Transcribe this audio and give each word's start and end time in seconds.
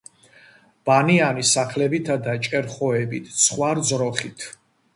ბანიანი 0.89 1.45
სახლებითა 1.57 2.17
და 2.29 2.35
ჭერხოებით. 2.49 3.31
ცხვარ-ძროხით 3.45 4.51